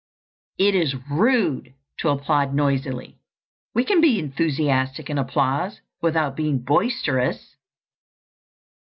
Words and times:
It 0.57 0.73
is 0.73 0.95
rude 1.11 1.75
to 1.99 2.09
applaud 2.09 2.55
noisily: 2.55 3.19
we 3.75 3.83
can 3.83 4.01
be 4.01 4.17
enthusiastic 4.17 5.11
in 5.11 5.19
applause 5.19 5.79
without 6.01 6.35
being 6.35 6.57
boisterous. 6.57 7.55